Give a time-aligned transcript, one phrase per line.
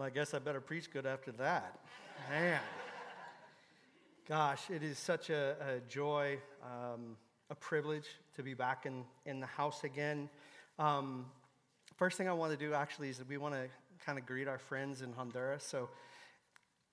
[0.00, 1.78] Well, I guess I better preach good after that.
[2.30, 2.58] Man.
[4.26, 7.18] Gosh, it is such a, a joy, um,
[7.50, 10.30] a privilege to be back in, in the house again.
[10.78, 11.26] Um,
[11.96, 13.68] first thing I want to do actually is we want to
[14.02, 15.64] kind of greet our friends in Honduras.
[15.64, 15.90] So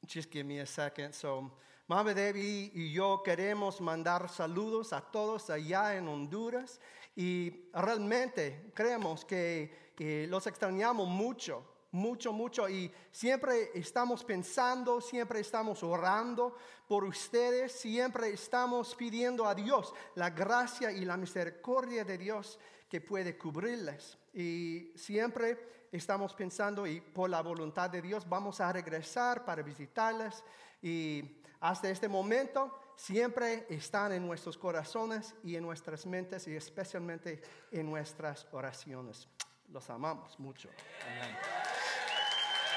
[0.05, 1.13] just give me a second.
[1.13, 1.49] So,
[1.87, 6.77] Mama Debbie y yo queremos mandar saludos a todos allá en Honduras
[7.15, 12.67] y realmente creemos que eh, los extrañamos mucho mucho, mucho.
[12.69, 16.55] Y siempre estamos pensando, siempre estamos orando
[16.87, 23.01] por ustedes, siempre estamos pidiendo a Dios la gracia y la misericordia de Dios que
[23.01, 24.17] puede cubrirles.
[24.33, 30.43] Y siempre estamos pensando y por la voluntad de Dios vamos a regresar para visitarles.
[30.81, 37.41] Y hasta este momento siempre están en nuestros corazones y en nuestras mentes y especialmente
[37.71, 39.27] en nuestras oraciones.
[39.69, 40.69] Los amamos mucho.
[41.01, 41.35] Amén.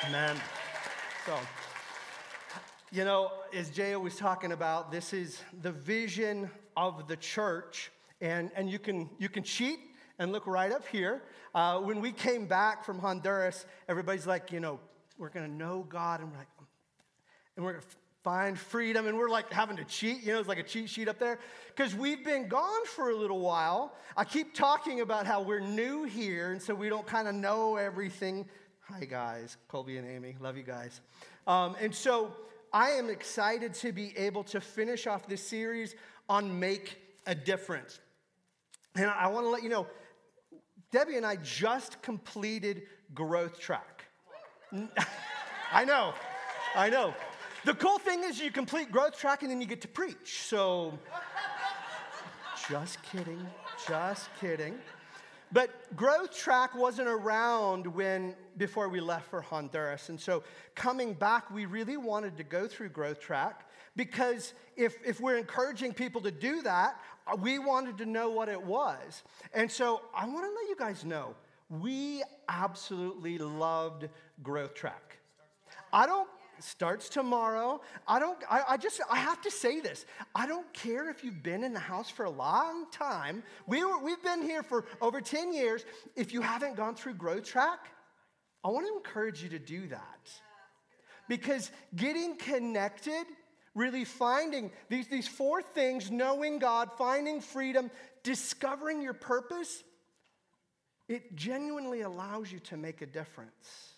[0.06, 0.34] Amen.
[1.26, 1.36] So,
[2.90, 8.50] you know, as Jay was talking about, this is the vision of the church, and,
[8.56, 9.78] and you, can, you can cheat
[10.18, 11.22] and look right up here.
[11.54, 14.80] Uh, when we came back from Honduras, everybody's like, you know,
[15.18, 16.48] we're going to know God, and we're like,
[17.56, 20.22] and we're going to find freedom, and we're like having to cheat.
[20.22, 21.38] You know, it's like a cheat sheet up there
[21.76, 23.94] because we've been gone for a little while.
[24.16, 27.76] I keep talking about how we're new here, and so we don't kind of know
[27.76, 28.46] everything
[28.92, 29.56] Hi, guys.
[29.68, 30.36] Colby and Amy.
[30.40, 31.00] Love you guys.
[31.46, 32.32] Um, and so
[32.72, 35.94] I am excited to be able to finish off this series
[36.28, 38.00] on Make a Difference.
[38.96, 39.86] And I want to let you know
[40.90, 42.82] Debbie and I just completed
[43.14, 44.06] Growth Track.
[45.72, 46.12] I know.
[46.74, 47.14] I know.
[47.64, 50.42] The cool thing is you complete Growth Track and then you get to preach.
[50.46, 50.98] So,
[52.68, 53.46] just kidding.
[53.86, 54.78] Just kidding.
[55.52, 60.08] But Growth Track wasn't around when before we left for Honduras.
[60.08, 65.20] And so coming back, we really wanted to go through Growth Track because if, if
[65.20, 69.22] we're encouraging people to do that, uh, we wanted to know what it was.
[69.52, 71.34] And so I want to let you guys know
[71.68, 74.08] we absolutely loved
[74.42, 75.18] Growth Track.
[75.92, 76.28] I don't
[76.62, 77.80] starts tomorrow.
[78.06, 80.06] I don't, I, I, just, I have to say this.
[80.34, 83.42] I don't care if you've been in the house for a long time.
[83.66, 85.84] We were, we've been here for over 10 years.
[86.16, 87.78] If you haven't gone through Growth Track,
[88.64, 90.30] I want to encourage you to do that.
[91.28, 93.24] Because getting connected,
[93.74, 97.90] really finding these, these four things knowing God, finding freedom,
[98.22, 99.84] discovering your purpose
[101.10, 103.94] it genuinely allows you to make a difference.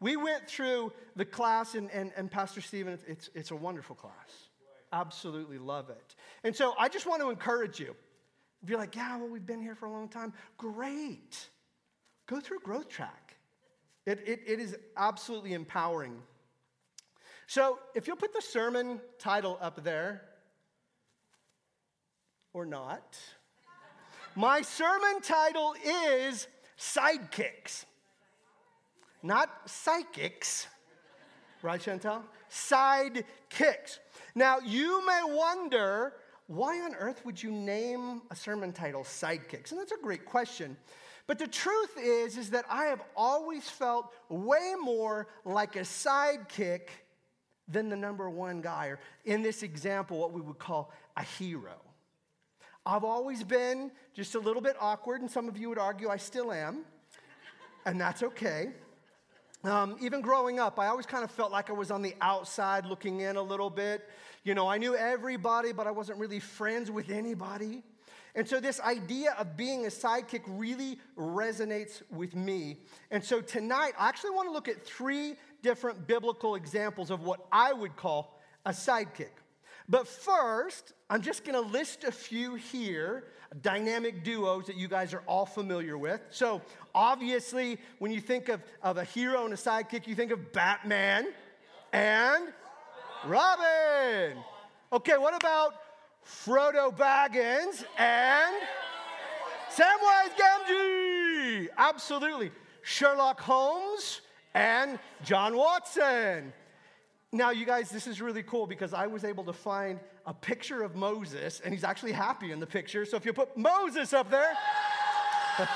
[0.00, 4.48] We went through the class, and, and, and Pastor Stephen, it's, it's a wonderful class.
[4.92, 6.14] Absolutely love it.
[6.44, 7.94] And so I just want to encourage you.
[8.62, 11.48] If you're like, yeah, well, we've been here for a long time, great.
[12.26, 13.36] Go through Growth Track.
[14.06, 16.16] It, it, it is absolutely empowering.
[17.46, 20.22] So if you'll put the sermon title up there,
[22.52, 23.18] or not,
[24.34, 26.46] my sermon title is
[26.78, 27.84] Sidekicks
[29.22, 30.66] not psychics,
[31.62, 32.22] right, Chantel?
[32.50, 33.98] Sidekicks.
[34.34, 36.14] Now, you may wonder
[36.46, 39.70] why on earth would you name a sermon title Sidekicks?
[39.70, 40.76] And that's a great question.
[41.26, 46.88] But the truth is, is that I have always felt way more like a sidekick
[47.68, 51.76] than the number one guy, or in this example, what we would call a hero.
[52.86, 56.16] I've always been just a little bit awkward, and some of you would argue I
[56.16, 56.86] still am,
[57.84, 58.70] and that's okay.
[59.64, 62.86] Um, even growing up, I always kind of felt like I was on the outside
[62.86, 64.08] looking in a little bit.
[64.44, 67.82] You know, I knew everybody, but I wasn't really friends with anybody.
[68.34, 72.76] And so, this idea of being a sidekick really resonates with me.
[73.10, 77.40] And so, tonight, I actually want to look at three different biblical examples of what
[77.50, 79.30] I would call a sidekick.
[79.88, 83.24] But first, I'm just going to list a few here,
[83.62, 86.20] dynamic duos that you guys are all familiar with.
[86.30, 86.60] So,
[86.94, 91.28] obviously, when you think of, of a hero and a sidekick, you think of Batman
[91.92, 92.48] and
[93.26, 94.36] Robin.
[94.92, 95.74] Okay, what about
[96.24, 98.54] Frodo Baggins and
[99.70, 101.68] Samwise Gamgee?
[101.78, 102.50] Absolutely.
[102.82, 104.20] Sherlock Holmes
[104.54, 106.52] and John Watson.
[107.30, 110.82] Now, you guys, this is really cool because I was able to find a picture
[110.82, 113.04] of Moses, and he's actually happy in the picture.
[113.04, 114.56] So if you put Moses up there,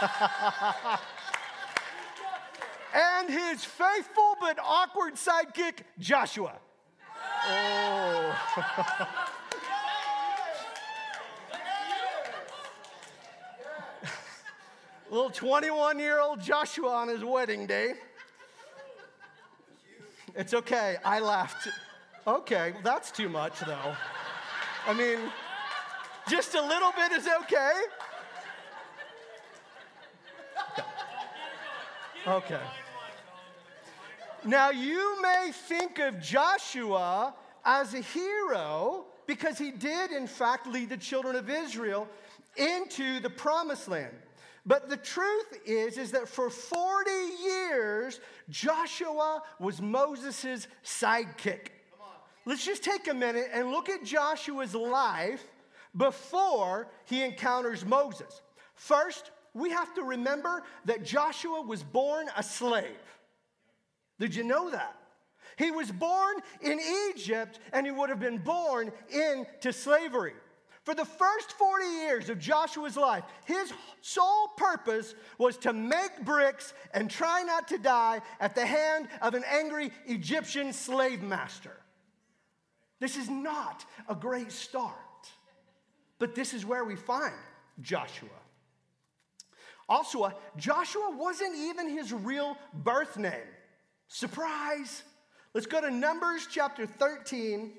[2.95, 6.55] and his faithful but awkward sidekick, Joshua.
[7.47, 8.35] Oh.
[15.11, 17.93] Little 21 year old Joshua on his wedding day.
[20.35, 20.97] It's okay.
[21.05, 21.69] I laughed.
[22.27, 23.95] Okay, that's too much, though.
[24.87, 25.19] I mean,
[26.29, 27.73] just a little bit is okay.
[32.27, 32.61] Okay.
[34.45, 37.35] Now, you may think of Joshua
[37.65, 42.09] as a hero because he did, in fact, lead the children of Israel
[42.57, 44.15] into the promised land.
[44.65, 47.11] But the truth is, is that for 40
[47.43, 51.69] years, Joshua was Moses' sidekick.
[52.45, 55.43] Let's just take a minute and look at Joshua's life
[55.97, 58.43] before he encounters Moses.
[58.75, 62.87] First, we have to remember that Joshua was born a slave.
[64.19, 64.97] Did you know that?
[65.57, 66.81] He was born in
[67.11, 70.35] Egypt and he would have been born into slavery.
[70.85, 76.75] For the first 40 years of Joshua's life, his sole purpose was to make bricks
[76.93, 81.77] and try not to die at the hand of an angry Egyptian slave master.
[82.99, 84.95] This is not a great start,
[86.19, 87.35] but this is where we find
[87.81, 88.29] Joshua.
[89.89, 93.51] Also, Joshua wasn't even his real birth name.
[94.09, 95.03] Surprise!
[95.55, 97.73] Let's go to Numbers chapter 13,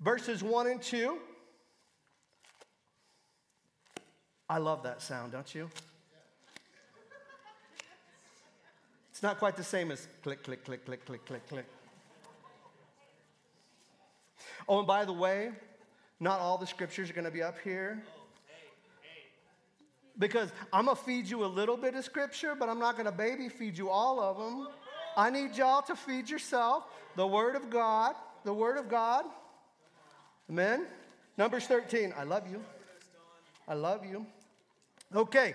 [0.00, 1.18] verses 1 and 2.
[4.50, 5.68] I love that sound, don't you?
[9.10, 11.66] It's not quite the same as click, click, click, click, click, click, click.
[14.68, 15.50] Oh, and by the way,
[16.20, 18.02] not all the scriptures are going to be up here.
[20.18, 23.06] Because I'm going to feed you a little bit of scripture, but I'm not going
[23.06, 24.68] to baby feed you all of them.
[25.16, 26.84] I need y'all to feed yourself
[27.16, 28.14] the Word of God.
[28.44, 29.24] The Word of God.
[30.48, 30.86] Amen.
[31.36, 32.14] Numbers 13.
[32.16, 32.64] I love you.
[33.66, 34.26] I love you.
[35.14, 35.54] Okay.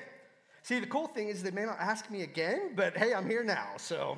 [0.63, 3.43] See, the cool thing is they may not ask me again, but hey, I'm here
[3.43, 3.71] now.
[3.77, 4.17] So,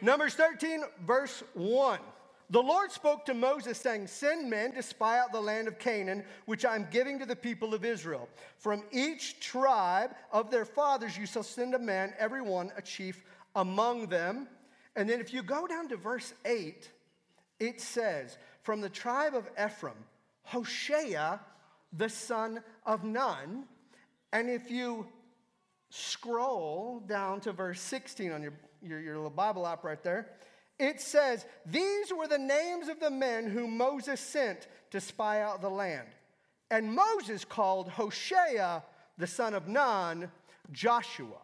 [0.00, 2.00] Numbers 13, verse 1.
[2.48, 6.24] The Lord spoke to Moses, saying, Send men to spy out the land of Canaan,
[6.46, 8.28] which I'm giving to the people of Israel.
[8.58, 13.22] From each tribe of their fathers you shall send a man, every one a chief
[13.54, 14.48] among them.
[14.96, 16.90] And then if you go down to verse 8,
[17.60, 19.94] it says, From the tribe of Ephraim,
[20.42, 21.38] Hoshea,
[21.92, 23.64] the son of Nun.
[24.32, 25.06] And if you
[25.90, 30.28] scroll down to verse 16 on your, your, your little Bible app right there,
[30.78, 35.60] it says, These were the names of the men whom Moses sent to spy out
[35.60, 36.08] the land.
[36.70, 38.82] And Moses called Hoshea,
[39.18, 40.30] the son of Nun,
[40.72, 41.42] Joshua.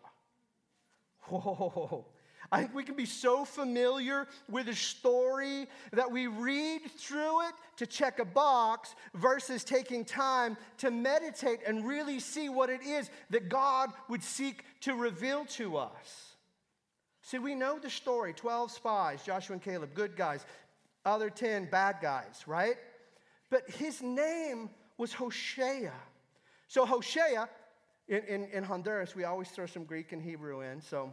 [1.25, 2.07] Whoa.
[2.53, 7.55] I think we can be so familiar with a story that we read through it
[7.79, 13.11] to check a box versus taking time to meditate and really see what it is
[13.31, 16.35] that God would seek to reveal to us.
[17.23, 20.47] See, we know the story 12 spies, Joshua and Caleb, good guys,
[21.05, 22.77] other 10 bad guys, right?
[23.51, 25.91] But his name was Hoshea.
[26.69, 27.47] So, Hoshea,
[28.09, 31.13] in, in, in Honduras, we always throw some Greek and Hebrew in, so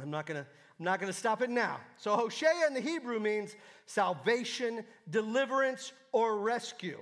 [0.00, 0.46] I'm not gonna,
[0.78, 1.80] I'm not gonna stop it now.
[1.96, 3.56] So, Hoshea in the Hebrew means
[3.86, 6.98] salvation, deliverance, or rescue.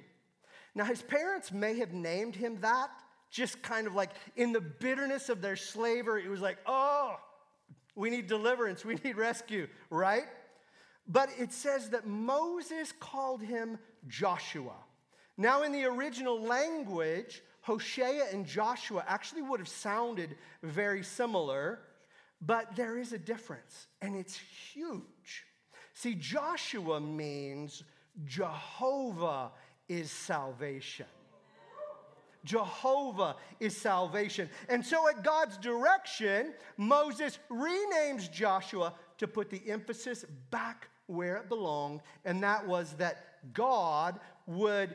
[0.75, 2.91] Now, his parents may have named him that,
[3.31, 6.25] just kind of like in the bitterness of their slavery.
[6.25, 7.17] It was like, oh,
[7.95, 10.25] we need deliverance, we need rescue, right?
[11.09, 14.75] But it says that Moses called him Joshua.
[15.39, 21.81] Now, in the original language, Hosea and Joshua actually would have sounded very similar,
[22.41, 24.39] but there is a difference, and it's
[24.73, 25.45] huge.
[25.95, 27.83] See, Joshua means
[28.25, 29.53] Jehovah
[29.89, 31.07] is salvation.
[32.45, 34.49] Jehovah is salvation.
[34.69, 41.49] And so, at God's direction, Moses renames Joshua to put the emphasis back where it
[41.49, 44.95] belonged, and that was that God would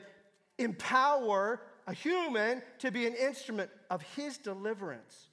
[0.58, 5.31] empower a human to be an instrument of his deliverance.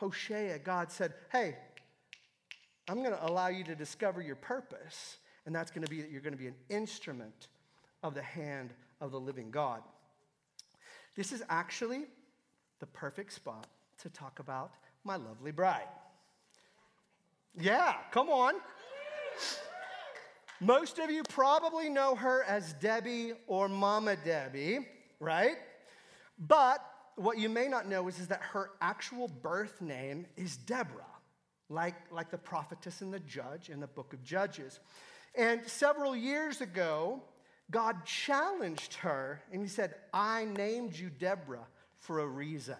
[0.00, 1.56] Hosea, God said, Hey,
[2.88, 6.10] I'm going to allow you to discover your purpose, and that's going to be that
[6.10, 7.48] you're going to be an instrument
[8.02, 9.82] of the hand of the living God.
[11.16, 12.04] This is actually
[12.78, 13.66] the perfect spot
[13.98, 14.72] to talk about
[15.04, 15.88] my lovely bride.
[17.58, 18.54] Yeah, come on.
[20.60, 24.78] Most of you probably know her as Debbie or Mama Debbie,
[25.18, 25.56] right?
[26.38, 31.04] But what you may not know is, is that her actual birth name is Deborah,
[31.68, 34.80] like, like the prophetess and the judge in the book of Judges.
[35.34, 37.22] And several years ago,
[37.70, 41.66] God challenged her and he said, I named you Deborah
[41.98, 42.76] for a reason.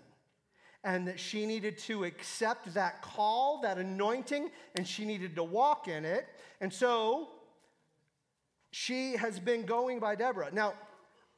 [0.83, 5.89] and that she needed to accept that call, that anointing, and she needed to walk
[5.89, 6.27] in it.
[6.61, 7.29] And so
[8.71, 10.51] she has been going by Deborah.
[10.53, 10.75] Now,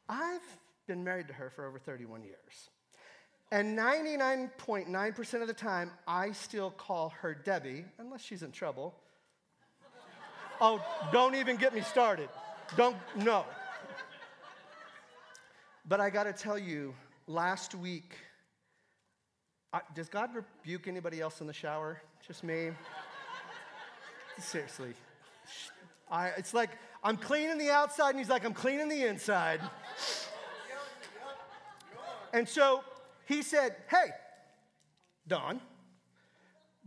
[0.08, 0.40] I've
[0.86, 2.70] been married to her for over 31 years.
[3.52, 8.94] And 99.9% of the time, I still call her Debbie, unless she's in trouble.
[10.58, 10.82] oh,
[11.12, 12.30] don't even get me started.
[12.78, 13.44] Don't, no.
[15.86, 16.94] But I got to tell you,
[17.26, 18.14] last week,
[19.70, 22.00] I, does God rebuke anybody else in the shower?
[22.26, 22.70] Just me?
[24.38, 24.94] Seriously.
[26.10, 26.70] I, it's like
[27.04, 29.60] I'm cleaning the outside, and he's like, I'm cleaning the inside.
[32.32, 32.82] And so
[33.26, 34.10] he said, Hey,
[35.26, 35.60] Don,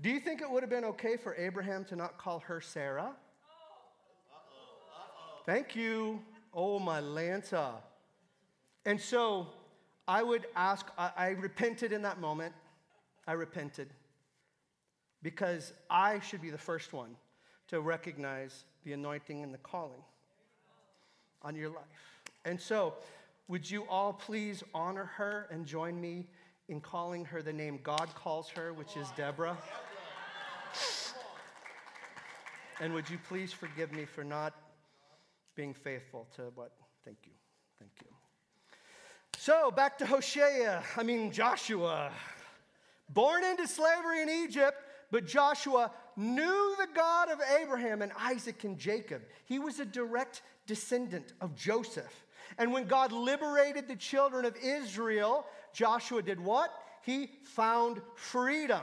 [0.02, 3.12] do you think it would have been okay for Abraham to not call her Sarah?
[5.46, 6.22] Thank you.
[6.54, 7.74] Oh, my Lanta.
[8.86, 9.48] And so
[10.08, 12.54] I would ask, I, I, repented in that moment.
[13.28, 13.90] I repented
[15.22, 17.16] because I should be the first one
[17.68, 20.04] to recognize the anointing and the calling
[21.42, 21.86] on your life.
[22.44, 22.94] And so,
[23.48, 26.28] would you all please honor her and join me
[26.68, 29.58] in calling her the name God calls her, which is Deborah?
[32.82, 34.54] And would you please forgive me for not
[35.56, 36.72] being faithful to what?
[37.06, 37.32] Thank you.
[37.80, 38.08] Thank you.
[39.38, 42.12] So back to Hosea, I mean Joshua.
[43.10, 44.78] Born into slavery in Egypt,
[45.12, 49.22] but Joshua knew the God of Abraham and Isaac and Jacob.
[49.46, 52.25] He was a direct descendant of Joseph.
[52.58, 56.74] And when God liberated the children of Israel, Joshua did what?
[57.02, 58.82] He found freedom.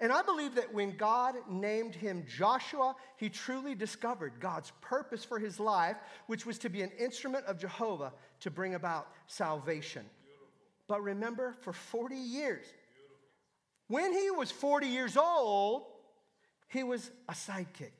[0.00, 5.38] And I believe that when God named him Joshua, he truly discovered God's purpose for
[5.38, 10.04] his life, which was to be an instrument of Jehovah to bring about salvation.
[10.22, 10.48] Beautiful.
[10.88, 13.16] But remember, for 40 years, Beautiful.
[13.88, 15.84] when he was 40 years old,
[16.68, 17.92] he was a sidekick.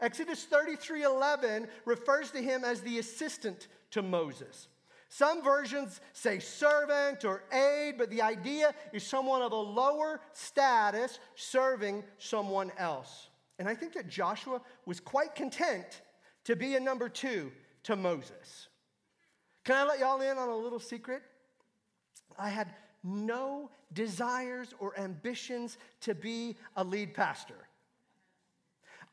[0.00, 4.68] Exodus 33 11 refers to him as the assistant to Moses.
[5.08, 11.18] Some versions say servant or aide, but the idea is someone of a lower status
[11.34, 13.28] serving someone else.
[13.58, 16.02] And I think that Joshua was quite content
[16.44, 17.50] to be a number two
[17.84, 18.68] to Moses.
[19.64, 21.22] Can I let y'all in on a little secret?
[22.38, 22.68] I had
[23.02, 27.68] no desires or ambitions to be a lead pastor.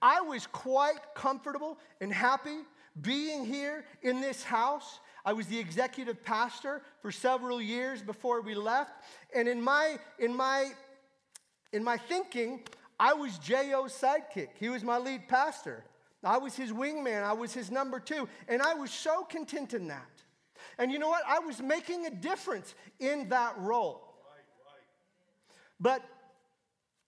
[0.01, 2.60] I was quite comfortable and happy
[3.02, 8.54] being here in this house I was the executive pastor for several years before we
[8.54, 8.92] left.
[9.34, 10.72] And in my, in my,
[11.74, 12.62] in my thinking,
[13.00, 14.50] I was J.O.'s sidekick.
[14.60, 15.84] He was my lead pastor.
[16.24, 17.24] I was his wingman.
[17.24, 18.30] I was his number two.
[18.48, 20.10] And I was so content in that.
[20.78, 21.24] And you know what?
[21.28, 24.04] I was making a difference in that role.
[25.80, 26.04] But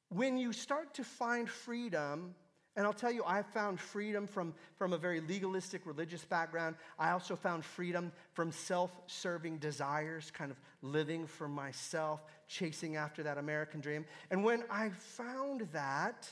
[0.10, 2.34] when you start to find freedom
[2.78, 6.76] and I'll tell you, I found freedom from, from a very legalistic religious background.
[7.00, 13.24] I also found freedom from self serving desires, kind of living for myself, chasing after
[13.24, 14.06] that American dream.
[14.30, 16.30] And when I found that,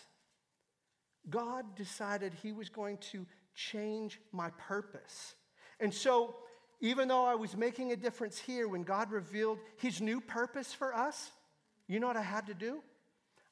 [1.32, 3.26] God decided He was going to
[3.56, 5.34] change my purpose.
[5.80, 6.36] And so,
[6.80, 10.94] even though I was making a difference here, when God revealed His new purpose for
[10.94, 11.32] us,
[11.88, 12.84] you know what I had to do?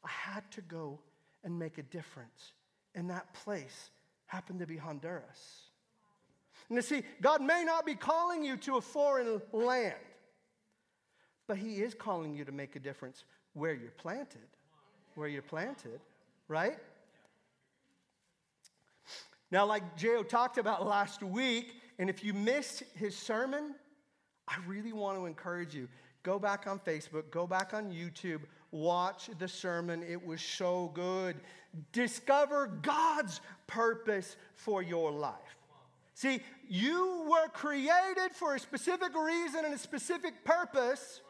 [0.04, 1.00] I had to go
[1.44, 2.54] and make a difference
[2.96, 3.90] and that place
[4.28, 5.64] happened to be Honduras.
[6.70, 9.96] And you see, God may not be calling you to a foreign land,
[11.48, 14.42] but He is calling you to make a difference where you're planted.
[15.16, 16.00] Where you're planted,
[16.48, 16.78] right?
[19.52, 20.24] Now, like J.O.
[20.24, 23.76] talked about last week, and if you missed his sermon,
[24.48, 25.88] I really want to encourage you.
[26.24, 30.02] Go back on Facebook, go back on YouTube, watch the sermon.
[30.02, 31.36] It was so good.
[31.92, 35.34] Discover God's purpose for your life.
[36.14, 41.22] See, you were created for a specific reason and a specific purpose,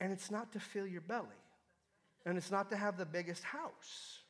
[0.00, 1.26] and it's not to fill your belly,
[2.24, 4.20] and it's not to have the biggest house.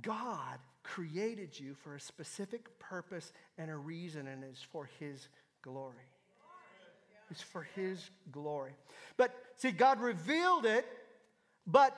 [0.00, 5.28] God created you for a specific purpose and a reason, and it's for His
[5.60, 5.96] glory.
[7.30, 8.72] It's for His glory.
[9.16, 10.86] But see, God revealed it,
[11.66, 11.94] but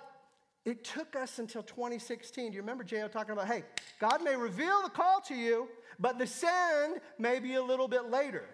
[0.69, 2.51] it took us until 2016.
[2.51, 3.09] Do you remember J.O.
[3.09, 3.65] talking about, hey,
[3.99, 8.11] God may reveal the call to you, but the send may be a little bit
[8.11, 8.45] later.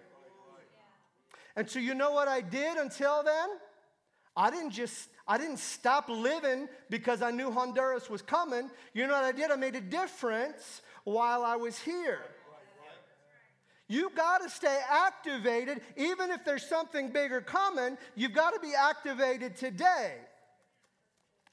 [1.55, 3.49] And so, you know what I did until then?
[4.35, 8.69] I didn't just, I didn't stop living because I knew Honduras was coming.
[8.93, 9.51] You know what I did?
[9.51, 12.19] I made a difference while I was here.
[13.87, 15.81] You got to stay activated.
[15.95, 20.15] Even if there's something bigger coming, you've got to be activated today.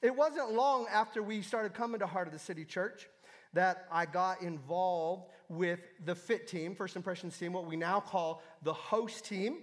[0.03, 3.07] It wasn't long after we started coming to Heart of the City Church
[3.53, 8.43] that I got involved with the FIT team, First Impressions team, what we now call
[8.63, 9.59] the host team.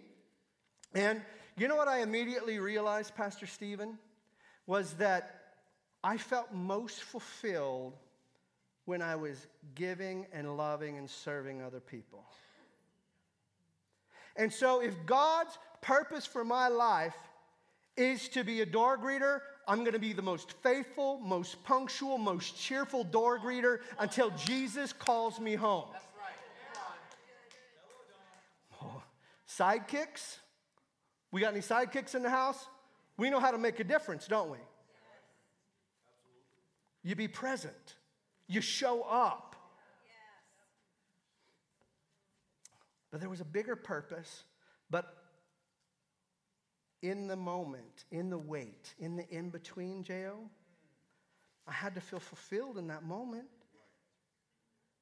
[0.94, 1.20] And
[1.58, 3.98] you know what I immediately realized, Pastor Stephen?
[4.66, 5.40] Was that
[6.02, 7.94] I felt most fulfilled
[8.86, 12.24] when I was giving and loving and serving other people.
[14.36, 17.16] And so, if God's purpose for my life
[17.96, 19.40] is to be a door greeter,
[19.70, 24.92] I'm going to be the most faithful, most punctual, most cheerful door greeter until Jesus
[24.92, 25.84] calls me home.
[25.92, 26.32] That's right.
[28.82, 29.02] Oh,
[29.48, 30.38] sidekicks?
[31.30, 32.66] We got any sidekicks in the house?
[33.16, 34.58] We know how to make a difference, don't we?
[37.04, 37.94] You be present.
[38.48, 39.54] You show up.
[43.12, 44.42] But there was a bigger purpose,
[44.90, 45.14] but
[47.02, 50.38] in the moment, in the wait, in the in between, J.O.,
[51.66, 53.46] I had to feel fulfilled in that moment.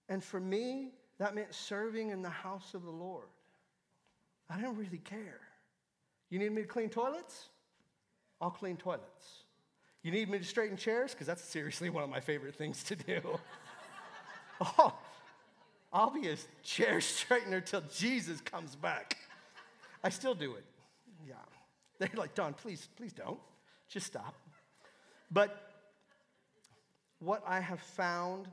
[0.09, 3.29] And for me, that meant serving in the house of the Lord.
[4.51, 5.41] I didn't really care.
[6.31, 7.49] You need me to clean toilets?
[8.41, 9.45] I'll clean toilets.
[10.03, 11.13] You need me to straighten chairs?
[11.13, 13.21] Because that's seriously one of my favorite things to do.
[14.61, 14.95] oh,
[15.93, 19.17] I'll be a chair straightener till Jesus comes back.
[20.05, 20.65] I still do it.
[21.27, 21.35] Yeah.
[22.01, 23.41] They're like, Don, please, please don't.
[23.89, 24.35] Just stop.
[25.31, 25.73] But
[27.19, 28.49] what I have found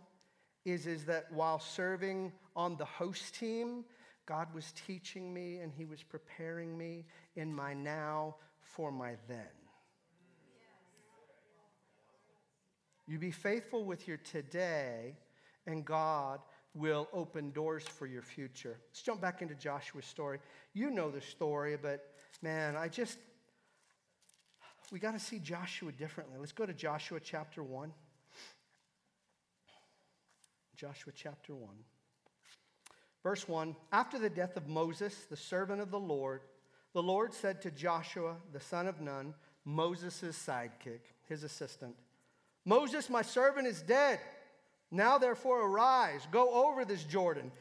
[0.65, 3.85] is, is that while serving on the host team,
[4.25, 9.45] God was teaching me and He was preparing me in my now for my then.
[13.07, 15.15] You be faithful with your today,
[15.67, 16.39] and God
[16.73, 18.77] will open doors for your future.
[18.89, 20.39] Let's jump back into Joshua's story.
[20.73, 22.03] You know the story, but
[22.41, 23.19] man, I just,
[24.91, 26.37] we got to see Joshua differently.
[26.39, 27.91] Let's go to Joshua chapter 1.
[30.75, 31.69] Joshua chapter 1.
[33.23, 36.41] Verse 1 After the death of Moses, the servant of the Lord,
[36.93, 39.33] the Lord said to Joshua, the son of Nun,
[39.65, 41.95] Moses' sidekick, his assistant,
[42.65, 44.19] Moses, my servant, is dead.
[44.91, 47.51] Now, therefore, arise, go over this Jordan,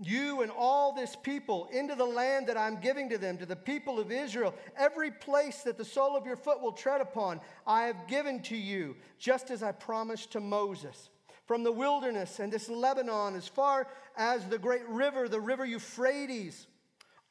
[0.00, 3.56] you and all this people, into the land that I'm giving to them, to the
[3.56, 4.54] people of Israel.
[4.76, 8.56] Every place that the sole of your foot will tread upon, I have given to
[8.56, 11.10] you, just as I promised to Moses.
[11.46, 16.66] From the wilderness and this Lebanon, as far as the great river, the river Euphrates,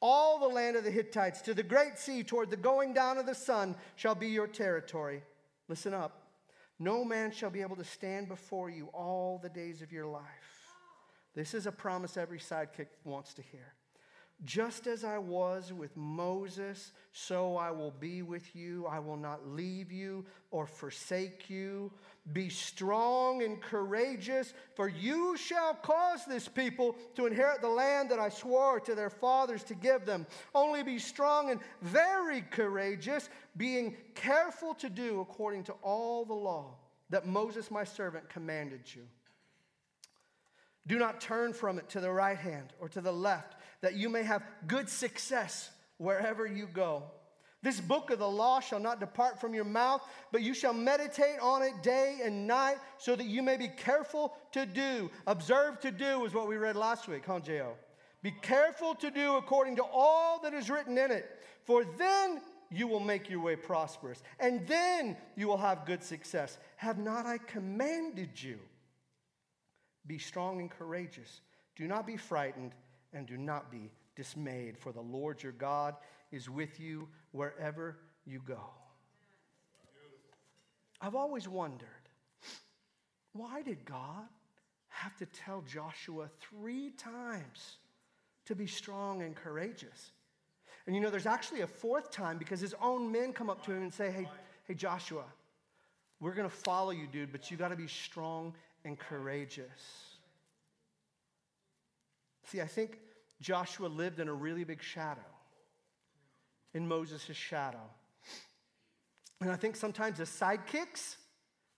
[0.00, 3.26] all the land of the Hittites, to the great sea, toward the going down of
[3.26, 5.22] the sun, shall be your territory.
[5.68, 6.22] Listen up.
[6.78, 10.57] No man shall be able to stand before you all the days of your life.
[11.38, 13.72] This is a promise every sidekick wants to hear.
[14.44, 18.86] Just as I was with Moses, so I will be with you.
[18.86, 21.92] I will not leave you or forsake you.
[22.32, 28.18] Be strong and courageous, for you shall cause this people to inherit the land that
[28.18, 30.26] I swore to their fathers to give them.
[30.56, 36.74] Only be strong and very courageous, being careful to do according to all the law
[37.10, 39.02] that Moses, my servant, commanded you.
[40.88, 44.08] Do not turn from it to the right hand or to the left, that you
[44.08, 47.04] may have good success wherever you go.
[47.62, 50.00] This book of the law shall not depart from your mouth,
[50.32, 54.34] but you shall meditate on it day and night, so that you may be careful
[54.52, 55.10] to do.
[55.26, 57.74] Observe to do is what we read last week, huh, J.O.?
[58.22, 62.86] Be careful to do according to all that is written in it, for then you
[62.86, 66.58] will make your way prosperous, and then you will have good success.
[66.76, 68.58] Have not I commanded you?
[70.08, 71.42] Be strong and courageous.
[71.76, 72.72] Do not be frightened,
[73.12, 75.94] and do not be dismayed, for the Lord your God
[76.32, 78.60] is with you wherever you go.
[81.00, 81.88] I've always wondered
[83.34, 84.26] why did God
[84.88, 87.76] have to tell Joshua three times
[88.46, 90.10] to be strong and courageous?
[90.86, 93.72] And you know, there's actually a fourth time because his own men come up to
[93.72, 94.28] him and say, Hey,
[94.66, 95.24] hey Joshua,
[96.18, 100.16] we're going to follow you, dude, but you got to be strong and courageous.
[102.44, 102.98] See, I think
[103.40, 105.20] Joshua lived in a really big shadow
[106.74, 107.90] in Moses' shadow.
[109.40, 111.16] And I think sometimes as sidekicks,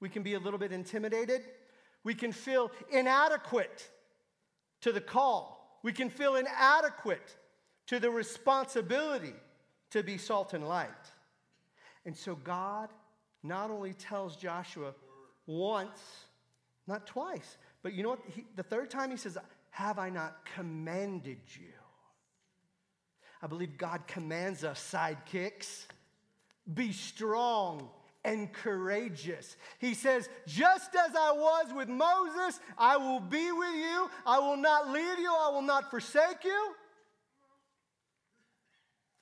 [0.01, 1.43] we can be a little bit intimidated.
[2.05, 3.89] We can feel inadequate
[4.81, 5.79] to the call.
[5.83, 7.37] We can feel inadequate
[7.87, 9.35] to the responsibility
[9.91, 10.89] to be salt and light.
[12.07, 12.89] And so God
[13.43, 14.95] not only tells Joshua
[15.47, 16.01] once,
[16.91, 18.21] not twice, but you know what?
[18.35, 19.39] He, the third time he says,
[19.71, 21.73] Have I not commanded you?
[23.43, 25.87] I believe God commands us sidekicks
[26.73, 27.89] be strong
[28.25, 29.57] and courageous.
[29.79, 34.11] He says, Just as I was with Moses, I will be with you.
[34.27, 35.33] I will not leave you.
[35.33, 36.75] I will not forsake you.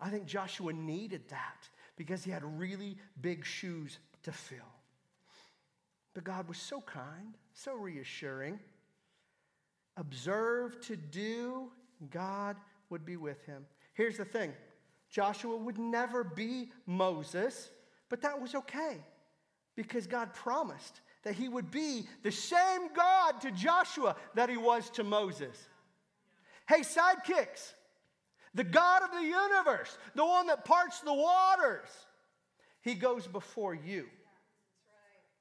[0.00, 4.58] I think Joshua needed that because he had really big shoes to fill.
[6.18, 8.58] But God was so kind, so reassuring.
[9.96, 11.70] Observe to do,
[12.10, 12.56] God
[12.90, 13.64] would be with him.
[13.94, 14.52] Here's the thing
[15.08, 17.70] Joshua would never be Moses,
[18.08, 18.96] but that was okay
[19.76, 24.90] because God promised that he would be the same God to Joshua that he was
[24.90, 25.68] to Moses.
[26.68, 27.74] Hey, sidekicks,
[28.54, 31.90] the God of the universe, the one that parts the waters,
[32.80, 34.06] he goes before you.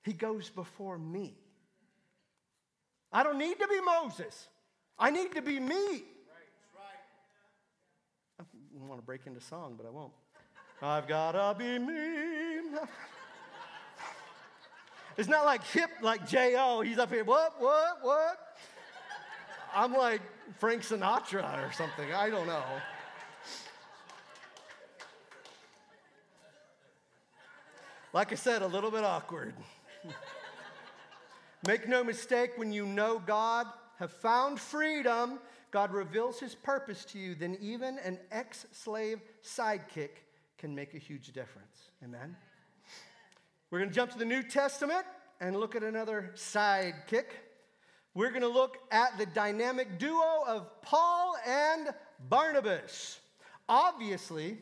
[0.07, 1.35] He goes before me.
[3.11, 4.47] I don't need to be Moses.
[4.97, 6.03] I need to be me.
[8.39, 8.43] I
[8.87, 10.13] want to break into song, but I won't.
[10.81, 12.79] I've gotta be me.
[15.17, 16.79] It's not like hip like J.O.
[16.81, 18.37] He's up here, what, what, what?
[19.75, 20.21] I'm like
[20.57, 22.13] Frank Sinatra or something.
[22.13, 22.63] I don't know.
[28.13, 29.53] Like I said, a little bit awkward.
[31.67, 35.39] Make no mistake, when you know God, have found freedom,
[35.71, 40.09] God reveals his purpose to you, then even an ex slave sidekick
[40.57, 41.91] can make a huge difference.
[42.03, 42.35] Amen?
[43.69, 45.05] We're going to jump to the New Testament
[45.41, 47.25] and look at another sidekick.
[48.13, 51.93] We're going to look at the dynamic duo of Paul and
[52.29, 53.19] Barnabas.
[53.67, 54.57] Obviously,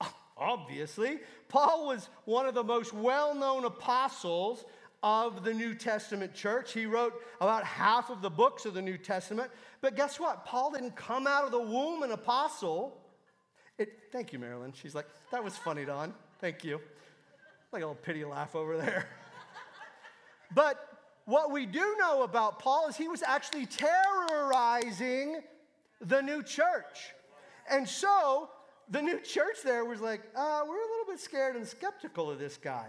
[0.36, 1.18] obviously,
[1.48, 4.64] Paul was one of the most well known apostles
[5.06, 6.72] of the New Testament church.
[6.72, 9.52] He wrote about half of the books of the New Testament.
[9.80, 10.44] But guess what?
[10.44, 13.00] Paul didn't come out of the womb an apostle.
[13.78, 14.72] It, thank you, Marilyn.
[14.72, 16.12] She's like, that was funny, Don.
[16.40, 16.80] Thank you.
[17.70, 19.06] Like a little pity laugh over there.
[20.56, 25.40] but what we do know about Paul is he was actually terrorizing
[26.00, 27.14] the new church.
[27.70, 28.50] And so
[28.90, 32.40] the new church there was like, uh, we're a little bit scared and skeptical of
[32.40, 32.86] this guy.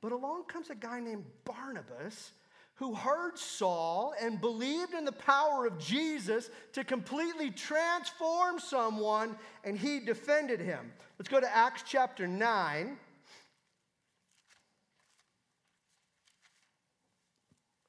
[0.00, 2.32] But along comes a guy named Barnabas
[2.76, 9.78] who heard Saul and believed in the power of Jesus to completely transform someone, and
[9.78, 10.90] he defended him.
[11.18, 12.96] Let's go to Acts chapter 9.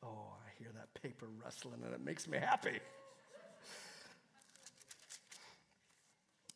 [0.03, 2.79] Oh, I hear that paper rustling, and it makes me happy.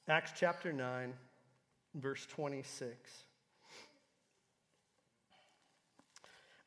[0.09, 1.13] Acts chapter 9,
[1.95, 3.24] verse 26.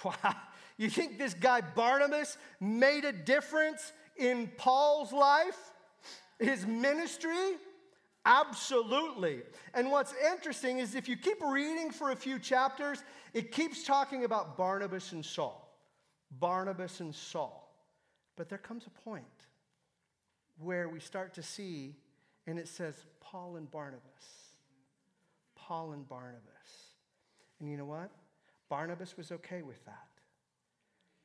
[0.04, 0.34] Wow.
[0.78, 5.58] You think this guy Barnabas made a difference in Paul's life,
[6.38, 7.56] his ministry?
[8.24, 9.42] Absolutely.
[9.74, 13.02] And what's interesting is if you keep reading for a few chapters,
[13.34, 15.70] it keeps talking about Barnabas and Saul.
[16.38, 17.70] Barnabas and Saul.
[18.36, 19.24] But there comes a point
[20.58, 21.94] where we start to see,
[22.46, 24.00] and it says Paul and Barnabas.
[25.56, 26.40] Paul and Barnabas.
[27.58, 28.10] And you know what?
[28.70, 30.06] Barnabas was okay with that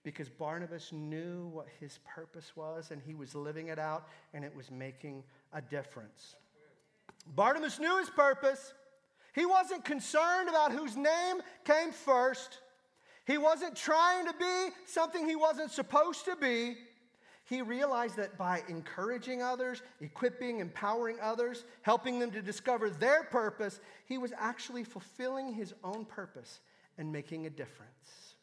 [0.03, 4.53] because Barnabas knew what his purpose was and he was living it out and it
[4.53, 6.35] was making a difference.
[7.35, 8.73] Barnabas knew his purpose.
[9.33, 12.59] He wasn't concerned about whose name came first.
[13.25, 16.75] He wasn't trying to be something he wasn't supposed to be.
[17.45, 23.79] He realized that by encouraging others, equipping, empowering others, helping them to discover their purpose,
[24.05, 26.59] he was actually fulfilling his own purpose
[26.97, 28.35] and making a difference.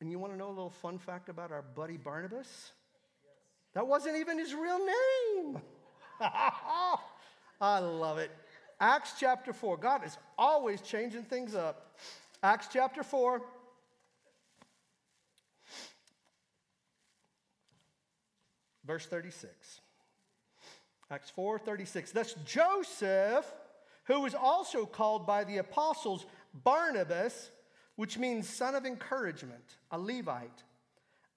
[0.00, 2.72] And you want to know a little fun fact about our buddy Barnabas?
[3.74, 5.60] That wasn't even his real name.
[6.20, 8.30] I love it.
[8.80, 9.76] Acts chapter 4.
[9.76, 11.98] God is always changing things up.
[12.42, 13.42] Acts chapter 4.
[18.86, 19.80] Verse 36.
[21.10, 22.12] Acts 4 36.
[22.12, 23.46] Thus Joseph
[24.10, 26.26] who was also called by the apostles
[26.64, 27.50] Barnabas,
[27.94, 30.64] which means son of encouragement, a Levite,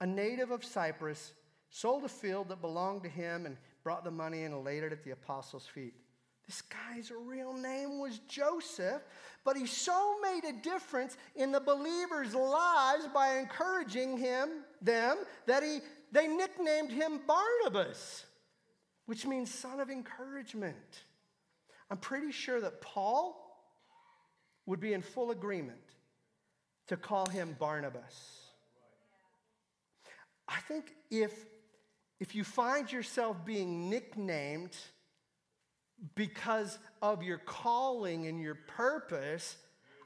[0.00, 1.34] a native of Cyprus,
[1.70, 5.04] sold a field that belonged to him and brought the money and laid it at
[5.04, 5.94] the apostles' feet.
[6.46, 9.02] This guy's real name was Joseph,
[9.44, 15.62] but he so made a difference in the believers' lives by encouraging him, them, that
[15.62, 15.78] he,
[16.10, 18.24] they nicknamed him Barnabas,
[19.06, 21.04] which means son of encouragement.
[21.94, 23.40] I'm pretty sure that Paul
[24.66, 25.78] would be in full agreement
[26.88, 28.40] to call him Barnabas.
[30.48, 31.32] I think if,
[32.18, 34.76] if you find yourself being nicknamed
[36.16, 39.56] because of your calling and your purpose,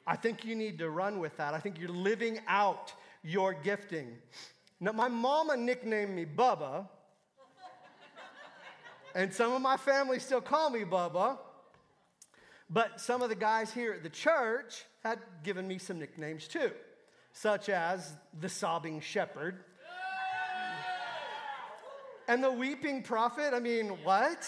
[0.07, 1.55] I think you need to run with that.
[1.55, 4.09] I think you're living out your gifting.
[4.79, 6.87] Now, my mama nicknamed me Bubba,
[9.15, 11.39] and some of my family still call me Bubba.
[12.71, 16.71] But some of the guys here at the church had given me some nicknames too,
[17.33, 19.65] such as the sobbing shepherd
[22.29, 23.55] and the weeping prophet.
[23.55, 24.47] I mean, what?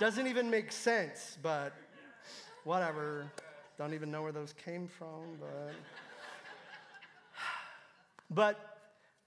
[0.00, 1.74] Doesn't even make sense, but
[2.64, 3.30] whatever.
[3.76, 5.74] Don't even know where those came from, but.
[8.30, 8.78] But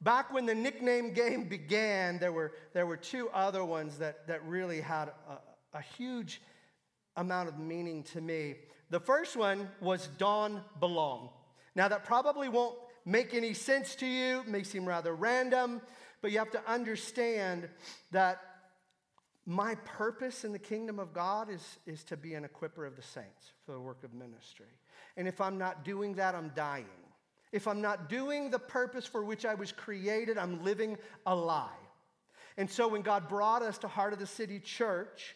[0.02, 4.44] back when the nickname game began, there were, there were two other ones that, that
[4.48, 6.42] really had a, a huge
[7.18, 8.56] amount of meaning to me.
[8.90, 11.30] The first one was Don Belong.
[11.76, 15.82] Now, that probably won't make any sense to you, it may seem rather random,
[16.22, 17.70] but you have to understand
[18.12, 18.42] that
[19.46, 23.04] my purpose in the kingdom of God is, is to be an equiper of the
[23.04, 24.66] saints for the work of ministry.
[25.18, 26.86] And if I'm not doing that, I'm dying.
[27.52, 31.70] If I'm not doing the purpose for which I was created, I'm living a lie.
[32.58, 35.36] And so when God brought us to Heart of the City Church,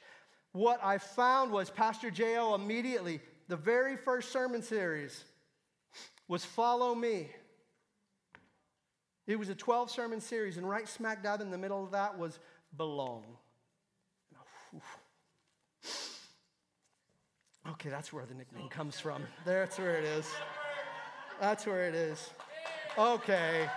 [0.52, 2.56] what I found was Pastor J.O.
[2.56, 5.24] immediately, the very first sermon series
[6.28, 7.30] was Follow Me.
[9.28, 12.18] It was a 12 sermon series, and right smack dab in the middle of that
[12.18, 12.40] was
[12.78, 13.24] Belong.
[17.72, 19.24] Okay, that's where the nickname comes from.
[19.46, 20.26] That's where it is.
[21.40, 22.32] That's where it is.
[22.98, 23.70] Okay.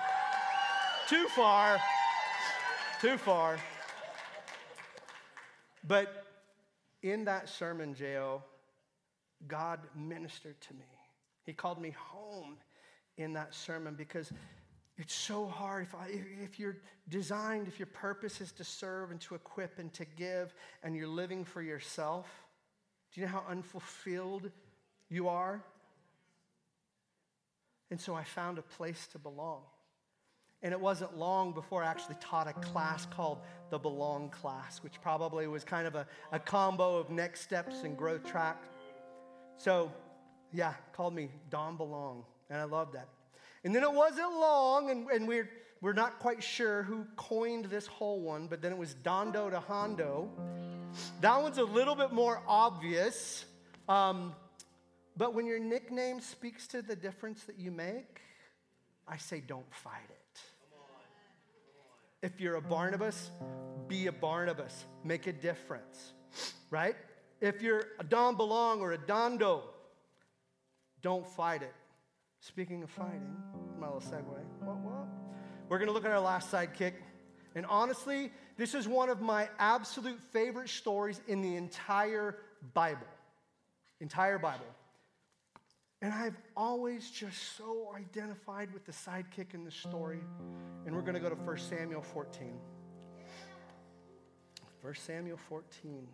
[1.09, 1.79] Too far.
[3.01, 3.59] Too far.
[5.87, 6.22] But
[7.03, 8.43] in that sermon, J.O.,
[9.49, 10.87] God ministered to me.
[11.45, 12.57] He called me home
[13.17, 14.33] in that sermon because
[14.97, 15.85] it's so hard.
[15.85, 16.09] If, I,
[16.43, 16.77] if you're
[17.09, 21.09] designed, if your purpose is to serve and to equip and to give, and you're
[21.09, 22.27] living for yourself,
[23.13, 24.51] do you know how unfulfilled
[25.09, 25.63] you are?
[27.91, 29.63] And so I found a place to belong.
[30.63, 33.39] And it wasn't long before I actually taught a class called
[33.71, 37.97] the Belong class, which probably was kind of a, a combo of next steps and
[37.97, 38.63] growth track.
[39.57, 39.93] So,
[40.53, 43.09] yeah, called me Don Belong, and I love that.
[43.65, 45.49] And then it wasn't long, and, and we're,
[45.81, 49.61] we're not quite sure who coined this whole one, but then it was Dondo to
[49.61, 50.31] Hondo.
[51.21, 53.45] That one's a little bit more obvious.
[53.89, 54.35] Um,
[55.17, 58.21] but when your nickname speaks to the difference that you make,
[59.09, 60.22] I say don't fight it.
[62.23, 63.31] If you're a Barnabas,
[63.89, 64.85] be a Barnabas.
[65.03, 66.13] Make a difference,
[66.71, 66.95] right?
[67.41, 69.63] If you're a Don Belong or a Dondo,
[71.03, 71.75] don't fight it.
[72.39, 73.37] Speaking of fighting,
[73.79, 74.25] my little segue.
[74.61, 75.09] What, what?
[75.69, 76.93] We're going to look at our last sidekick.
[77.57, 82.37] And honestly, this is one of my absolute favorite stories in the entire
[82.73, 83.07] Bible.
[84.01, 84.65] Entire Bible.
[86.03, 90.19] And I've always just so identified with the sidekick in the story.
[90.85, 92.59] And we're going to go to 1 Samuel 14.
[94.83, 96.09] 1 Samuel 14.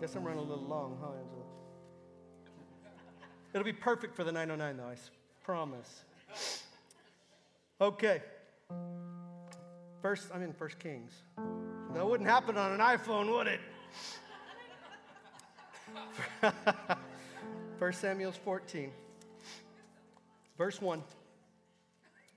[0.00, 1.42] Guess I'm running a little long, huh, Angela?
[3.52, 4.96] It'll be perfect for the 909, though, I
[5.44, 6.04] promise.
[7.80, 8.22] Okay.
[10.00, 11.10] First, I'm in First Kings.
[11.94, 13.58] That wouldn't happen on an iPhone, would it?
[17.78, 18.90] 1 Samuel 14,
[20.56, 21.02] verse 1.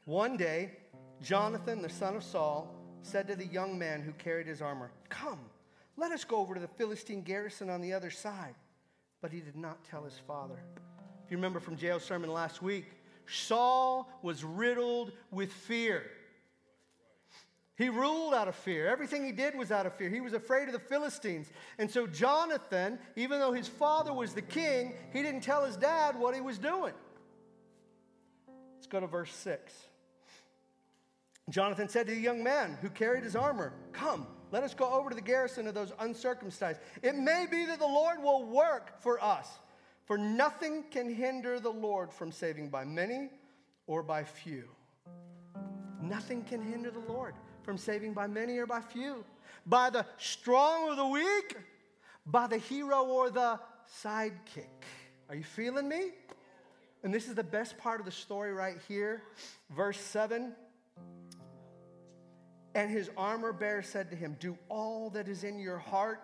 [0.05, 0.71] One day,
[1.21, 5.39] Jonathan, the son of Saul, said to the young man who carried his armor, Come,
[5.97, 8.55] let us go over to the Philistine garrison on the other side.
[9.21, 10.59] But he did not tell his father.
[11.25, 12.85] If you remember from J.O.'s sermon last week,
[13.27, 16.03] Saul was riddled with fear.
[17.77, 18.88] He ruled out of fear.
[18.88, 20.10] Everything he did was out of fear.
[20.10, 21.49] He was afraid of the Philistines.
[21.77, 26.19] And so, Jonathan, even though his father was the king, he didn't tell his dad
[26.19, 26.93] what he was doing.
[28.75, 29.73] Let's go to verse 6.
[31.49, 35.10] Jonathan said to the young man who carried his armor, Come, let us go over
[35.10, 36.79] to the garrison of those uncircumcised.
[37.01, 39.47] It may be that the Lord will work for us,
[40.05, 43.29] for nothing can hinder the Lord from saving by many
[43.88, 44.65] or by few.
[46.01, 49.24] Nothing can hinder the Lord from saving by many or by few,
[49.65, 51.58] by the strong or the weak,
[52.26, 53.60] by the hero or the
[54.04, 54.86] sidekick.
[55.30, 56.12] Are you feeling me?
[57.04, 59.24] And this is the best part of the story right here.
[59.76, 60.54] Verse 7
[62.76, 66.19] And his armor bearer said to him, Do all that is in your heart,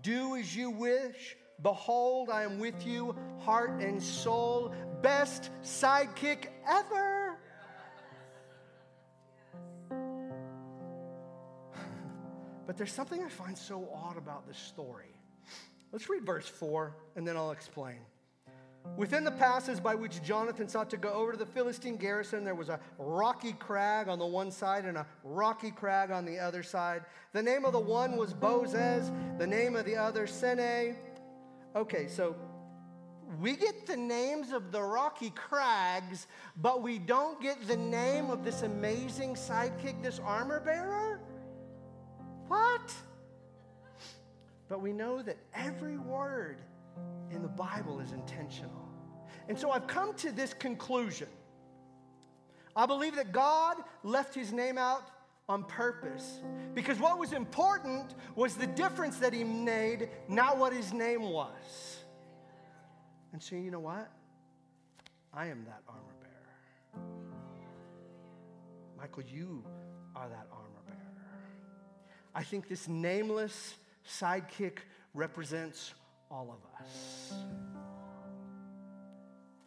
[0.00, 1.36] do as you wish.
[1.62, 4.74] Behold, I am with you, heart and soul.
[5.00, 7.21] Best sidekick ever.
[12.72, 15.14] But there's something I find so odd about this story.
[15.92, 17.98] Let's read verse 4 and then I'll explain.
[18.96, 22.54] Within the passes by which Jonathan sought to go over to the Philistine garrison, there
[22.54, 26.62] was a rocky crag on the one side and a rocky crag on the other
[26.62, 27.02] side.
[27.34, 30.96] The name of the one was Bozez, the name of the other Seneh.
[31.76, 32.34] Okay, so
[33.38, 38.44] we get the names of the rocky crags, but we don't get the name of
[38.44, 41.20] this amazing sidekick, this armor bearer?
[42.52, 42.92] What?
[44.68, 46.60] But we know that every word
[47.30, 48.90] in the Bible is intentional.
[49.48, 51.28] And so I've come to this conclusion.
[52.76, 55.02] I believe that God left his name out
[55.48, 56.40] on purpose
[56.74, 62.02] because what was important was the difference that he made, not what his name was.
[63.32, 64.10] And so, you know what?
[65.32, 67.06] I am that armor bearer.
[68.98, 69.64] Michael, you
[70.14, 70.61] are that armor.
[72.34, 73.74] I think this nameless
[74.08, 74.78] sidekick
[75.14, 75.92] represents
[76.30, 77.34] all of us.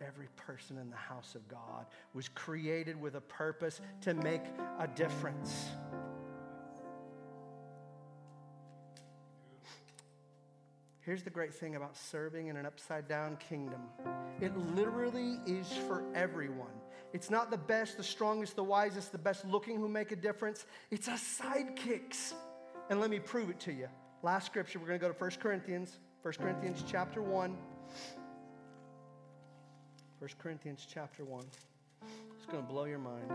[0.02, 4.42] Every person in the house of God was created with a purpose to make
[4.80, 5.70] a difference.
[11.02, 13.82] Here's the great thing about serving in an upside down kingdom
[14.42, 16.74] it literally is for everyone.
[17.14, 20.66] It's not the best, the strongest, the wisest, the best looking who make a difference.
[20.92, 22.34] It's us sidekicks.
[22.90, 23.88] And let me prove it to you.
[24.22, 27.56] Last scripture, we're going to go to 1 Corinthians 1 Corinthians chapter 1.
[30.18, 31.46] 1 Corinthians chapter 1.
[32.36, 33.32] It's going to blow your mind.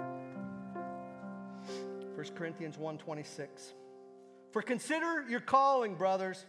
[2.16, 3.74] 1 Corinthians 1:26.
[4.50, 6.44] For consider your calling, brothers.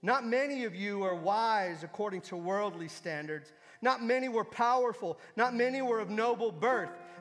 [0.00, 3.52] Not many of you are wise according to worldly standards.
[3.82, 5.18] Not many were powerful.
[5.36, 6.88] Not many were of noble birth.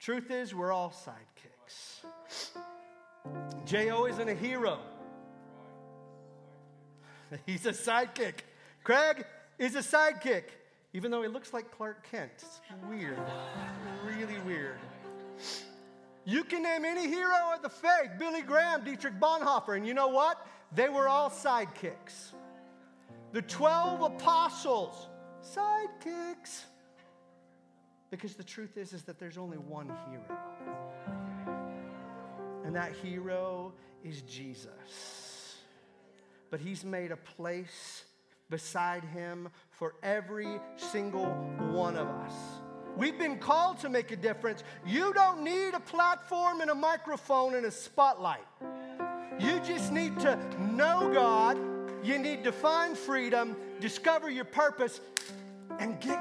[0.00, 2.06] Truth is, we're all sidekicks.
[3.64, 4.06] J.O.
[4.06, 4.78] isn't a hero,
[7.46, 8.34] he's a sidekick.
[8.84, 9.24] Craig
[9.58, 10.44] is a sidekick,
[10.92, 12.30] even though he looks like Clark Kent.
[12.36, 13.18] It's weird,
[14.06, 14.78] really weird.
[16.24, 20.08] You can name any hero of the faith Billy Graham, Dietrich Bonhoeffer, and you know
[20.08, 20.46] what?
[20.74, 22.32] They were all sidekicks.
[23.32, 25.08] The 12 apostles,
[25.42, 26.64] sidekicks.
[28.10, 30.38] Because the truth is, is that there's only one hero.
[32.64, 33.72] And that hero
[34.04, 35.56] is Jesus.
[36.50, 38.04] But he's made a place
[38.50, 41.26] beside him for every single
[41.70, 42.32] one of us.
[42.96, 44.64] We've been called to make a difference.
[44.84, 48.44] You don't need a platform and a microphone and a spotlight.
[49.38, 50.36] You just need to
[50.72, 51.58] know God.
[52.02, 55.00] You need to find freedom, discover your purpose,
[55.78, 56.18] and get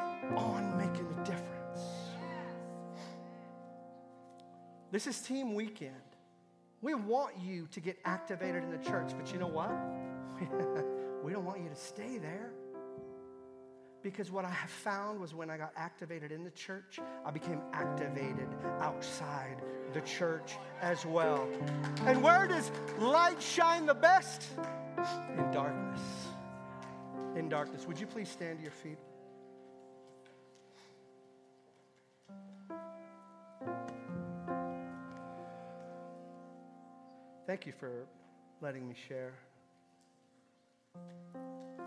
[4.92, 5.94] This is team weekend.
[6.82, 9.72] We want you to get activated in the church, but you know what?
[11.24, 12.52] We don't want you to stay there.
[14.02, 17.60] Because what I have found was when I got activated in the church, I became
[17.74, 18.48] activated
[18.80, 19.58] outside
[19.94, 21.50] the church as well.
[22.06, 24.44] And where does light shine the best?
[25.38, 26.00] In darkness.
[27.36, 27.86] In darkness.
[27.88, 29.00] Would you please stand to your feet?
[37.48, 38.06] Thank you for
[38.60, 39.34] letting me share.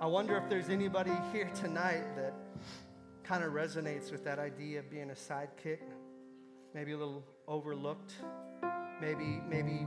[0.01, 2.33] I wonder if there's anybody here tonight that
[3.25, 5.81] kind of resonates with that idea of being a sidekick,
[6.73, 8.15] maybe a little overlooked.
[9.03, 9.87] Maybe, maybe,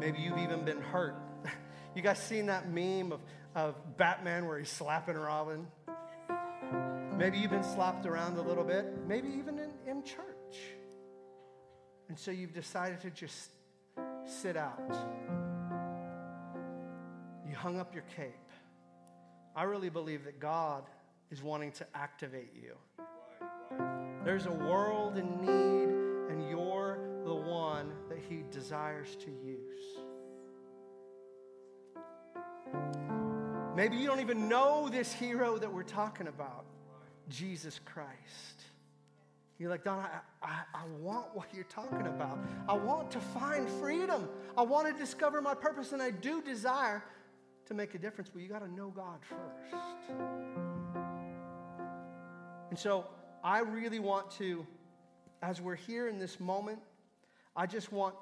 [0.00, 1.16] maybe you've even been hurt.
[1.92, 3.20] You guys seen that meme of,
[3.56, 5.66] of Batman where he's slapping Robin?
[7.18, 10.56] Maybe you've been slapped around a little bit, maybe even in, in church.
[12.08, 13.50] And so you've decided to just
[14.30, 14.96] sit out.
[17.48, 18.34] You hung up your cape.
[19.56, 20.84] I really believe that God
[21.30, 22.76] is wanting to activate you.
[24.24, 29.58] There's a world in need, and you're the one that He desires to use.
[33.74, 36.66] Maybe you don't even know this hero that we're talking about,
[37.28, 38.59] Jesus Christ.
[39.60, 42.38] You're like, Don, I, I, I, want what you're talking about.
[42.66, 44.26] I want to find freedom.
[44.56, 47.04] I want to discover my purpose, and I do desire
[47.66, 49.74] to make a difference, but you got to know God first.
[52.70, 53.06] And so
[53.44, 54.66] I really want to,
[55.42, 56.78] as we're here in this moment,
[57.54, 58.14] I just want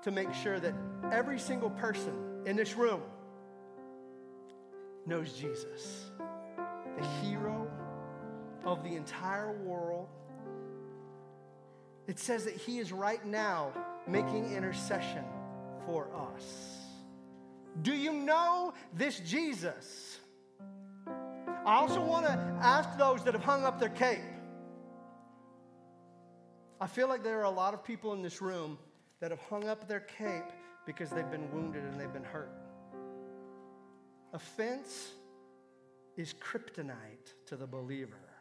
[0.00, 0.72] to make sure that
[1.12, 2.14] every single person
[2.46, 3.02] in this room
[5.04, 6.06] knows Jesus,
[6.98, 7.70] the hero
[8.64, 10.08] of the entire world.
[12.06, 13.72] It says that he is right now
[14.06, 15.24] making intercession
[15.86, 16.78] for us.
[17.82, 20.18] Do you know this Jesus?
[21.06, 24.20] I also want to ask those that have hung up their cape.
[26.80, 28.78] I feel like there are a lot of people in this room
[29.20, 30.52] that have hung up their cape
[30.84, 32.52] because they've been wounded and they've been hurt.
[34.34, 35.12] Offense
[36.16, 38.33] is kryptonite to the believer.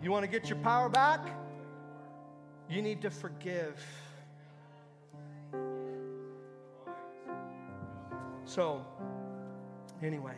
[0.00, 1.20] You want to get your power back?
[2.70, 3.84] You need to forgive.
[8.44, 8.84] So,
[10.02, 10.36] anyway,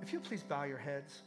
[0.00, 1.22] if you please bow your heads.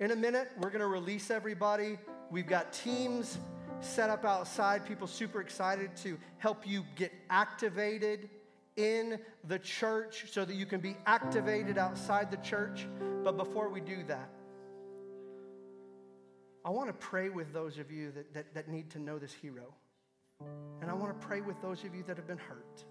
[0.00, 1.98] In a minute, we're going to release everybody.
[2.30, 3.38] We've got teams
[3.80, 8.28] set up outside, people super excited to help you get activated
[8.76, 9.18] in
[9.48, 12.86] the church so that you can be activated outside the church.
[13.22, 14.28] But before we do that,
[16.64, 19.32] I want to pray with those of you that, that, that need to know this
[19.32, 19.74] hero.
[20.80, 22.84] And I want to pray with those of you that have been hurt.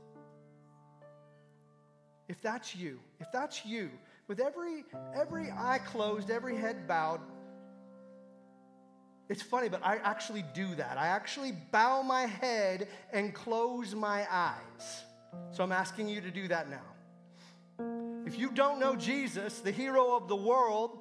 [2.29, 3.89] If that's you, if that's you,
[4.27, 7.19] with every, every eye closed, every head bowed,
[9.29, 10.97] it's funny, but I actually do that.
[10.97, 15.03] I actually bow my head and close my eyes.
[15.51, 18.23] So I'm asking you to do that now.
[18.25, 20.97] If you don't know Jesus, the hero of the world,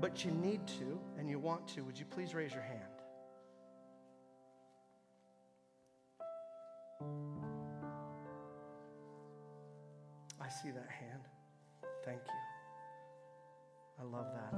[0.00, 2.82] but you need to and you want to, would you please raise your hand?
[10.40, 11.22] I see that hand.
[12.04, 12.40] Thank you.
[14.00, 14.54] I love that.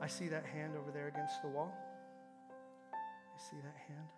[0.00, 1.72] I see that hand over there against the wall.
[2.92, 4.08] I see that hand.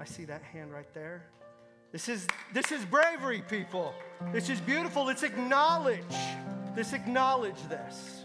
[0.00, 1.26] I see that hand right there.
[1.92, 3.94] This is, this is bravery, people.
[4.32, 5.04] This is beautiful.
[5.04, 6.02] Let's acknowledge.
[6.76, 8.24] Let's acknowledge this.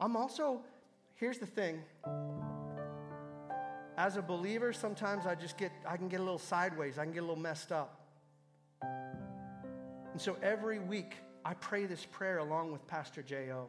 [0.00, 0.60] I'm also,
[1.16, 1.82] here's the thing.
[3.96, 6.98] As a believer, sometimes I just get, I can get a little sideways.
[6.98, 8.00] I can get a little messed up.
[8.82, 13.66] And so every week, I pray this prayer along with Pastor J.O.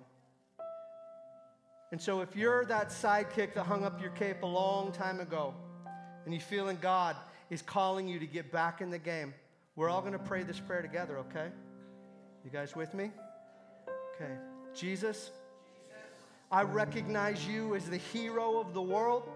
[1.92, 5.56] And so if you're that sidekick that hung up your cape a long time ago
[6.26, 7.16] and you're feeling God
[7.50, 9.34] is calling you to get back in the game,
[9.76, 11.48] we're all going to pray this prayer together, okay?
[12.44, 13.12] You guys with me?
[14.16, 14.34] Okay.
[14.76, 15.32] Jesus,
[16.52, 19.30] I recognize you as the hero of the world.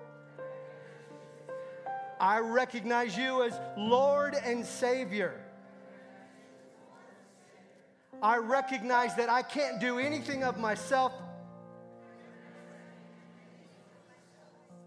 [2.20, 5.40] I recognize you as Lord and Savior.
[8.22, 11.12] I recognize that I can't do anything of myself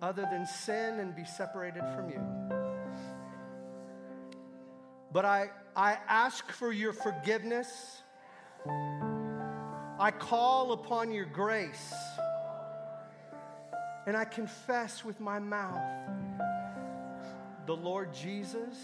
[0.02, 2.20] other than sin and be separated from you.
[5.12, 8.02] But I, I ask for your forgiveness.
[9.98, 11.94] I call upon your grace.
[14.06, 15.82] And I confess with my mouth
[17.66, 18.76] the Lord Jesus,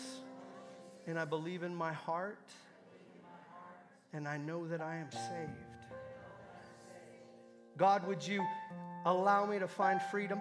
[1.06, 2.50] and I believe in my heart,
[4.12, 5.52] and I know that I am saved.
[7.76, 8.44] God, would you
[9.06, 10.40] allow me to find freedom?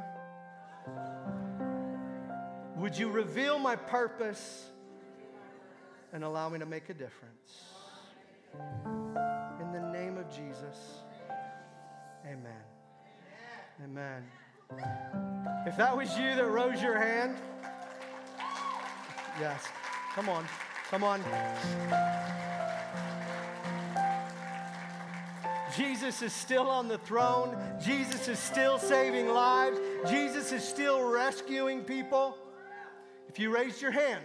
[2.78, 4.66] Would you reveal my purpose
[6.12, 7.66] and allow me to make a difference?
[10.36, 11.04] Jesus,
[12.26, 12.64] amen.
[13.84, 14.24] Amen.
[15.68, 17.38] If that was you that rose your hand,
[19.40, 19.68] yes,
[20.16, 20.46] come on,
[20.90, 21.22] come on.
[25.76, 27.58] Jesus is still on the throne.
[27.84, 29.80] Jesus is still saving lives.
[30.10, 32.38] Jesus is still rescuing people.
[33.28, 34.24] If you raised your hand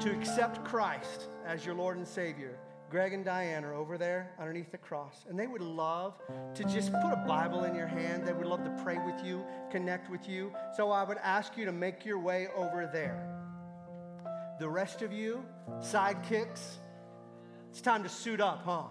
[0.00, 2.58] to accept Christ as your Lord and Savior,
[2.94, 6.14] Greg and Diane are over there underneath the cross, and they would love
[6.54, 8.24] to just put a Bible in your hand.
[8.24, 10.52] They would love to pray with you, connect with you.
[10.76, 13.28] So I would ask you to make your way over there.
[14.60, 15.44] The rest of you,
[15.80, 16.76] sidekicks,
[17.68, 18.84] it's time to suit up, huh?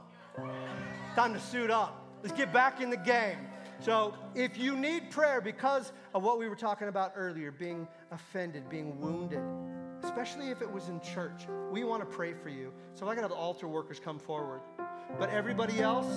[1.15, 2.05] Time to suit up.
[2.23, 3.37] Let's get back in the game.
[3.79, 8.69] So, if you need prayer because of what we were talking about earlier, being offended,
[8.69, 9.41] being wounded,
[10.03, 12.73] especially if it was in church, we want to pray for you.
[12.93, 14.61] So, I got the altar workers come forward.
[15.19, 16.11] But everybody else,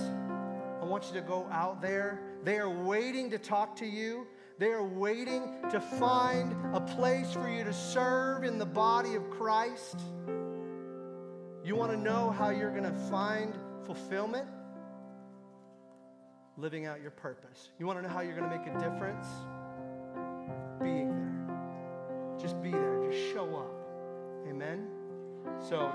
[0.81, 2.21] I want you to go out there.
[2.45, 4.27] They are waiting to talk to you.
[4.59, 9.29] They are waiting to find a place for you to serve in the body of
[9.31, 10.01] Christ.
[11.65, 14.49] You want to know how you're going to find fulfillment?
[16.57, 17.71] living out your purpose.
[17.79, 19.27] You want to know how you're going to make a difference?
[20.83, 22.39] Being there.
[22.41, 23.03] Just be there.
[23.11, 23.76] Just show up.
[24.49, 24.87] Amen.
[25.69, 25.91] So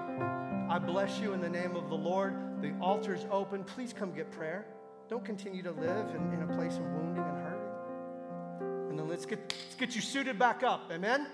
[0.70, 2.62] I bless you in the name of the Lord.
[2.62, 3.64] The altar's open.
[3.64, 4.66] Please come get prayer.
[5.10, 8.89] Don't continue to live in, in a place of wounding and hurting.
[8.89, 10.89] And then let's get, let's get you suited back up.
[10.91, 11.28] Amen.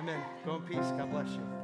[0.00, 0.22] Amen.
[0.44, 0.76] Go in peace.
[0.96, 1.57] God bless you.